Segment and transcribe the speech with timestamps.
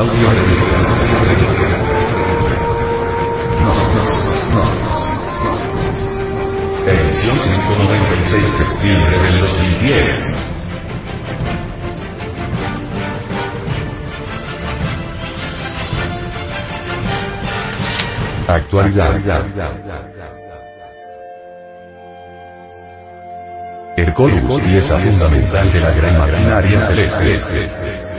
[0.00, 0.30] Audio
[6.86, 10.22] Edición 196 septiembre del 2010.
[18.48, 19.20] Actualidad.
[23.98, 28.09] Hercolus, pieza fundamental de la gran maquinaria celeste.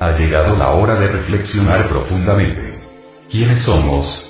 [0.00, 2.80] Ha llegado la hora de reflexionar profundamente.
[3.28, 4.26] ¿Quiénes somos?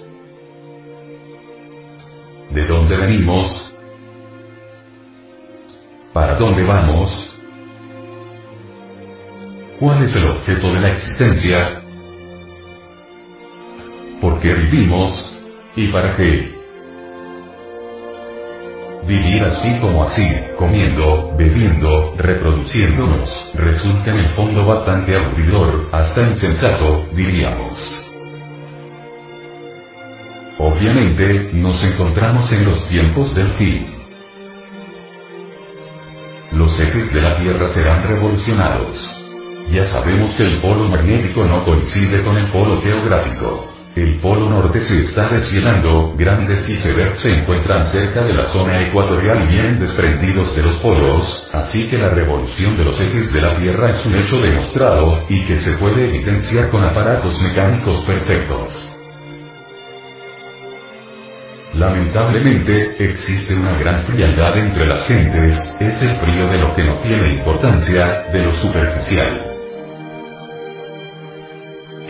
[2.51, 3.65] ¿De dónde venimos?
[6.13, 7.15] ¿Para dónde vamos?
[9.79, 11.83] ¿Cuál es el objeto de la existencia?
[14.21, 15.15] ¿Por qué vivimos?
[15.77, 16.60] ¿Y para qué?
[19.07, 20.23] Vivir así como así,
[20.59, 28.07] comiendo, bebiendo, reproduciéndonos, resulta en el fondo bastante aburridor, hasta insensato, diríamos.
[30.59, 33.87] Obviamente, nos encontramos en los tiempos del fin.
[36.53, 39.01] Los ejes de la Tierra serán revolucionados.
[39.71, 43.70] Ya sabemos que el polo magnético no coincide con el polo geográfico.
[43.97, 49.43] El polo norte se está deshielando, grandes icebergs se encuentran cerca de la zona ecuatorial
[49.43, 53.59] y vienen desprendidos de los polos, así que la revolución de los ejes de la
[53.59, 58.77] Tierra es un hecho demostrado, y que se puede evidenciar con aparatos mecánicos perfectos.
[61.75, 66.97] Lamentablemente, existe una gran frialdad entre las gentes, es el frío de lo que no
[66.99, 69.50] tiene importancia, de lo superficial.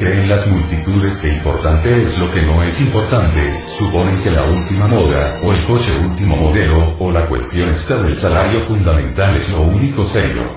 [0.01, 3.43] Creen las multitudes que importante es lo que no es importante,
[3.79, 8.15] suponen que la última moda, o el coche último modelo, o la cuestión esta del
[8.15, 10.57] salario fundamental es lo único serio.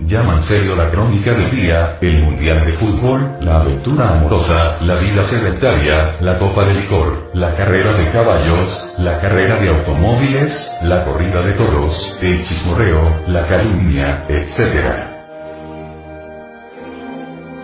[0.00, 5.22] Llaman serio la crónica del día, el mundial de fútbol, la aventura amorosa, la vida
[5.22, 11.40] sedentaria, la copa de licor, la carrera de caballos, la carrera de automóviles, la corrida
[11.40, 15.11] de toros, el chismorreo, la calumnia, etc.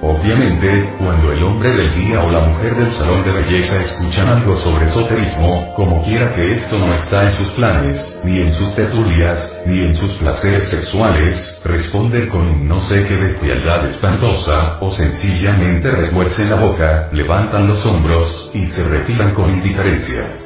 [0.01, 4.55] Obviamente, cuando el hombre del día o la mujer del salón de belleza escuchan algo
[4.55, 9.65] sobre esoterismo, como quiera que esto no está en sus planes, ni en sus tertulias,
[9.67, 14.89] ni en sus placeres sexuales, responden con un no sé qué de frialdad espantosa, o
[14.89, 20.39] sencillamente retuercen la boca, levantan los hombros, y se retiran con indiferencia.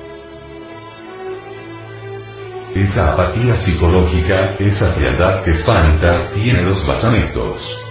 [2.74, 7.81] Esa apatía psicológica, esa frialdad que espanta, tiene dos basamentos.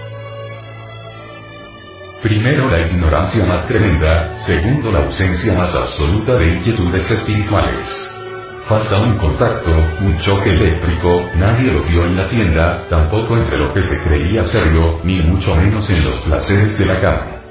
[2.22, 7.90] Primero la ignorancia más tremenda, segundo la ausencia más absoluta de inquietudes espirituales.
[8.68, 13.74] Falta un contacto, un choque eléctrico, nadie lo vio en la tienda, tampoco entre lo
[13.74, 17.41] que se creía serlo, ni mucho menos en los placeres de la cama.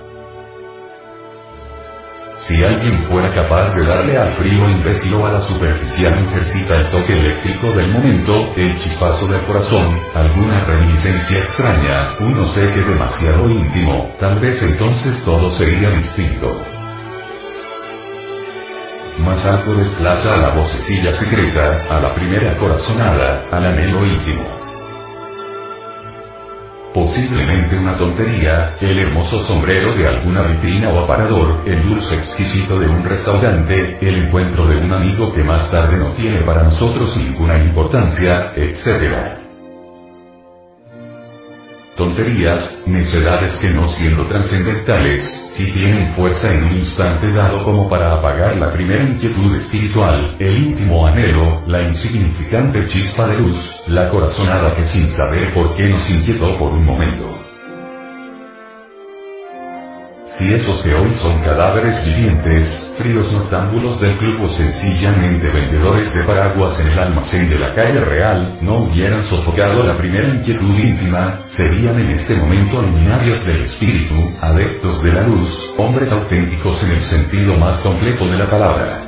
[2.48, 6.88] Si alguien fuera capaz de darle al frío imbécil o a la superficial mujercita el
[6.88, 14.12] toque eléctrico del momento, el chispazo del corazón, alguna reminiscencia extraña, un qué demasiado íntimo,
[14.20, 16.48] tal vez entonces todo sería distinto.
[19.20, 24.61] Más algo desplaza a la vocecilla secreta, a la primera corazonada, al anhelo íntimo.
[26.94, 32.88] Posiblemente una tontería, el hermoso sombrero de alguna vitrina o aparador, el dulce exquisito de
[32.88, 37.64] un restaurante, el encuentro de un amigo que más tarde no tiene para nosotros ninguna
[37.64, 39.40] importancia, etc.
[41.96, 48.14] Tonterías, necedades que no siendo trascendentales, si tienen fuerza en un instante dado como para
[48.14, 54.72] apagar la primera inquietud espiritual, el íntimo anhelo, la insignificante chispa de luz, la corazonada
[54.72, 57.41] que sin saber por qué nos inquietó por un momento.
[60.42, 66.24] Si esos que hoy son cadáveres vivientes, fríos noctámbulos del club o sencillamente vendedores de
[66.26, 71.42] paraguas en el almacén de la calle real, no hubieran sofocado la primera inquietud íntima,
[71.46, 77.02] serían en este momento luminarios del espíritu, adeptos de la luz, hombres auténticos en el
[77.02, 79.04] sentido más completo de la palabra.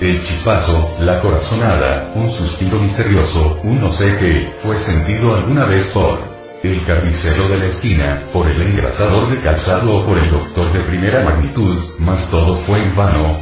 [0.00, 5.86] El chispazo, la corazonada, un suspiro misterioso, un no sé qué, fue sentido alguna vez
[5.94, 6.29] por
[6.62, 10.84] el carnicero de la esquina, por el engrasador de calzado o por el doctor de
[10.84, 13.38] primera magnitud, mas todo fue en vano.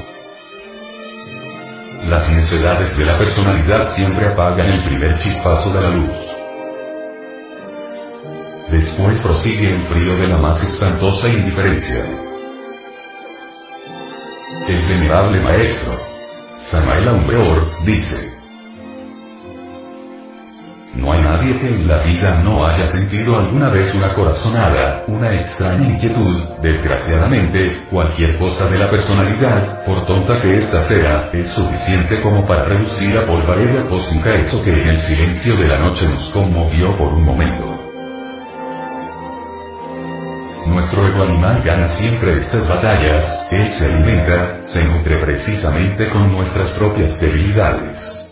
[2.09, 6.17] Las necedades de la personalidad siempre apagan el primer chispazo de la luz.
[8.70, 12.05] Después prosigue el frío de la más espantosa indiferencia.
[14.69, 15.99] El venerable maestro,
[16.56, 18.38] Samael Aumeor, dice.
[20.98, 25.32] No hay nadie que en la vida no haya sentido alguna vez una corazonada, una
[25.32, 32.20] extraña inquietud, desgraciadamente, cualquier cosa de la personalidad, por tonta que ésta sea, es suficiente
[32.20, 36.26] como para reducir a polvareda cósmica eso que en el silencio de la noche nos
[36.32, 37.78] conmovió por un momento.
[40.66, 46.76] Nuestro ego animal gana siempre estas batallas, él se alimenta, se nutre precisamente con nuestras
[46.76, 48.27] propias debilidades.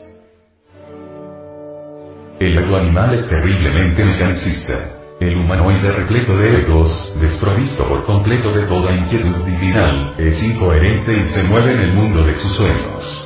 [2.38, 4.90] El ego animal es terriblemente mecanicista.
[5.20, 11.22] El humanoide repleto de egos, desprovisto por completo de toda inquietud divinal, es incoherente y
[11.22, 13.22] se mueve en el mundo de sus sueños.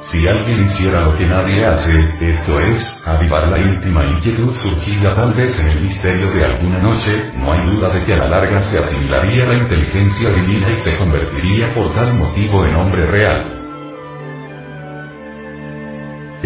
[0.00, 5.34] Si alguien hiciera lo que nadie hace, esto es, avivar la íntima inquietud surgida tal
[5.34, 8.58] vez en el misterio de alguna noche, no hay duda de que a la larga
[8.60, 13.63] se asimilaría la inteligencia divina y se convertiría por tal motivo en hombre real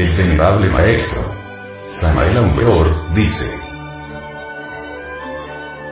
[0.02, 1.24] el venerable maestro.
[1.86, 3.50] Samael Aumeor, dice.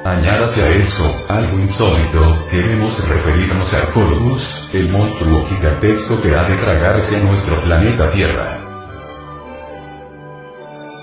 [0.05, 6.57] Añádase a eso, algo insólito, queremos referirnos a Corvus, el monstruo gigantesco que ha de
[6.57, 8.61] tragarse a nuestro planeta Tierra.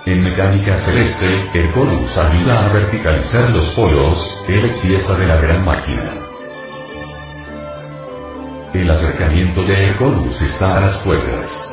[0.06, 5.36] En mecánica celeste, el Corvus ayuda a verticalizar los polos, él es pieza de la
[5.36, 6.20] gran máquina.
[8.74, 11.73] El acercamiento de Hercolus está a las puertas.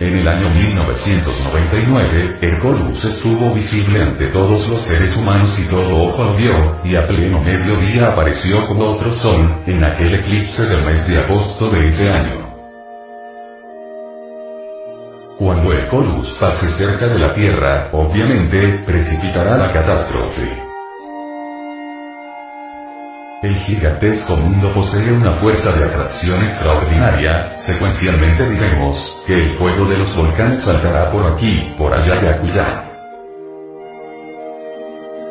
[0.00, 6.34] En el año 1999, Hercolus estuvo visible ante todos los seres humanos y todo ojo
[6.36, 11.18] vio, y a pleno mediodía apareció como otro sol, en aquel eclipse del mes de
[11.18, 12.44] agosto de ese año.
[15.38, 20.63] Cuando Hercolus pase cerca de la Tierra, obviamente, precipitará la catástrofe.
[23.44, 29.98] El gigantesco mundo posee una fuerza de atracción extraordinaria, secuencialmente diremos, que el fuego de
[29.98, 32.88] los volcanes saltará por aquí, por allá y acullá.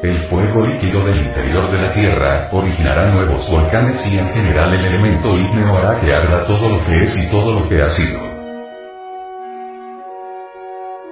[0.03, 4.85] El fuego líquido del interior de la Tierra originará nuevos volcanes y en general el
[4.85, 8.19] elemento ígneo hará que arda todo lo que es y todo lo que ha sido.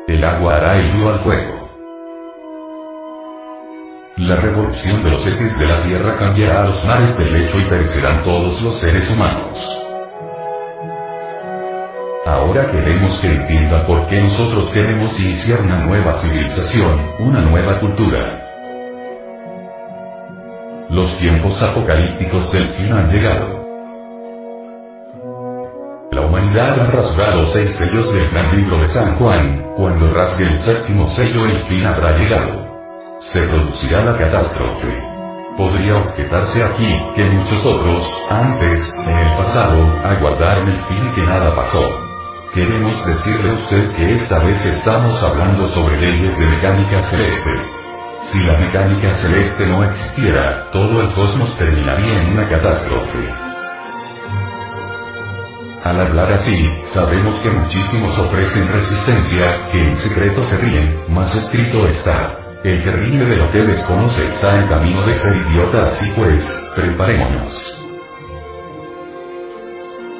[0.07, 1.60] El agua hará hilo al fuego.
[4.21, 7.67] La revolución de los ejes de la Tierra cambiará a los mares del lecho y
[7.67, 9.59] perecerán todos los seres humanos.
[12.27, 18.47] Ahora queremos que entienda por qué nosotros queremos iniciar una nueva civilización, una nueva cultura.
[20.91, 23.65] Los tiempos apocalípticos del fin han llegado.
[26.11, 30.57] La humanidad ha rasgado seis sellos del gran libro de San Juan, cuando rasgue el
[30.57, 32.60] séptimo sello el fin habrá llegado
[33.21, 35.07] se producirá la catástrofe.
[35.55, 41.21] Podría objetarse aquí, que muchos otros, antes, en el pasado, aguardaron el fin y que
[41.21, 41.85] nada pasó.
[42.53, 47.51] Queremos decirle a usted que esta vez estamos hablando sobre leyes de mecánica celeste.
[48.19, 53.29] Si la mecánica celeste no existiera, todo el cosmos terminaría en una catástrofe.
[55.83, 56.57] Al hablar así,
[56.93, 62.40] sabemos que muchísimos ofrecen resistencia, que en secreto se ríen, más escrito está.
[62.63, 67.57] El ríe de lo que desconoce está en camino de ser idiota, así pues, preparémonos.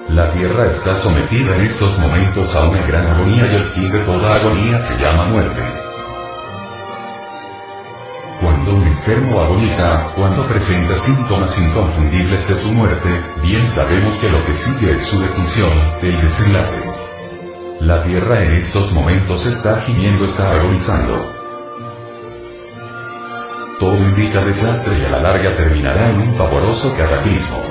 [0.09, 4.03] La Tierra está sometida en estos momentos a una gran agonía y el fin de
[4.05, 5.61] toda agonía se llama muerte.
[8.41, 13.09] Cuando un enfermo agoniza, cuando presenta síntomas inconfundibles de su muerte,
[13.43, 15.71] bien sabemos que lo que sigue es su defunción,
[16.01, 16.89] el desenlace.
[17.81, 21.40] La Tierra en estos momentos está gimiendo, está agonizando.
[23.81, 27.70] Todo indica desastre y a la larga terminará en un pavoroso cataclismo.